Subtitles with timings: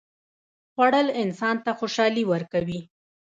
[0.73, 2.79] خوړل انسان ته خوشالي ورکوي